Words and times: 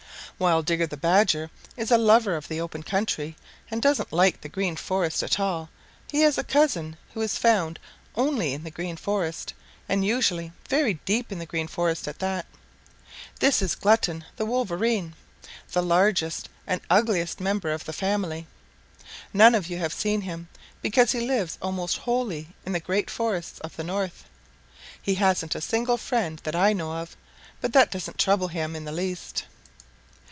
"While 0.37 0.63
Digger 0.63 0.87
the 0.87 0.97
Badger 0.97 1.51
is 1.77 1.91
a 1.91 1.99
lover 1.99 2.35
of 2.35 2.47
the 2.47 2.59
open 2.59 2.81
country 2.81 3.35
and 3.69 3.79
doesn't 3.79 4.11
like 4.11 4.41
the 4.41 4.49
Green 4.49 4.75
Forest 4.75 5.21
at 5.21 5.39
all 5.39 5.69
he 6.11 6.21
has 6.21 6.35
a 6.39 6.43
cousin 6.43 6.97
who 7.13 7.21
is 7.21 7.37
found 7.37 7.77
only 8.15 8.51
in 8.53 8.63
the 8.63 8.71
Green 8.71 8.97
Forest 8.97 9.53
and 9.87 10.03
usually 10.03 10.51
very 10.67 10.95
deep 11.05 11.31
in 11.31 11.37
the 11.37 11.45
Green 11.45 11.67
Forest 11.67 12.07
at 12.07 12.17
that. 12.17 12.47
This 13.39 13.61
is 13.61 13.75
Glutton 13.75 14.25
the 14.37 14.45
Wolverine, 14.47 15.13
the 15.73 15.83
largest 15.83 16.49
and 16.65 16.81
ugliest 16.89 17.39
member 17.39 17.71
of 17.71 17.85
the 17.85 17.93
family. 17.93 18.47
None 19.33 19.53
of 19.53 19.67
you 19.69 19.77
have 19.77 19.93
seen 19.93 20.21
him, 20.21 20.49
because 20.81 21.11
he 21.11 21.21
lives 21.21 21.59
almost 21.61 21.97
wholly 21.97 22.47
in 22.65 22.71
the 22.71 22.79
great 22.79 23.11
forests 23.11 23.59
of 23.59 23.75
the 23.75 23.83
North. 23.83 24.23
He 24.99 25.13
hasn't 25.15 25.53
a 25.53 25.61
single 25.61 25.97
friend 25.97 26.41
that 26.45 26.55
I 26.55 26.73
know 26.73 26.93
of, 26.93 27.15
but 27.61 27.73
that 27.73 27.91
doesn't 27.91 28.17
trouble 28.17 28.47
him 28.47 28.75
in 28.75 28.85
the 28.85 28.91
least. 28.91 29.43